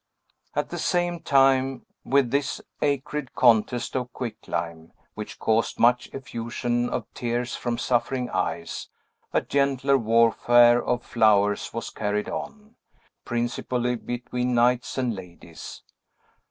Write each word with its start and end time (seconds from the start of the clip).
At 0.55 0.69
the 0.71 0.79
same 0.79 1.19
time 1.19 1.85
with 2.03 2.31
this 2.31 2.59
acrid 2.81 3.35
contest 3.35 3.95
of 3.95 4.11
quicklime, 4.13 4.93
which 5.13 5.37
caused 5.37 5.77
much 5.79 6.09
effusion 6.11 6.89
of 6.89 7.05
tears 7.13 7.55
from 7.55 7.77
suffering 7.77 8.27
eyes, 8.31 8.89
a 9.31 9.41
gentler 9.41 9.99
warfare 9.99 10.83
of 10.83 11.03
flowers 11.05 11.71
was 11.71 11.91
carried 11.91 12.29
on, 12.29 12.77
principally 13.25 13.95
between 13.95 14.55
knights 14.55 14.97
and 14.97 15.13
ladies. 15.13 15.83